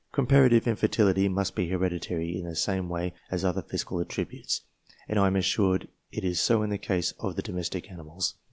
[0.11, 4.61] Comparative infertility must be hereditary in the same way as other physical attributes,
[5.07, 8.33] and I am assured it is so in the case of the domestic animals.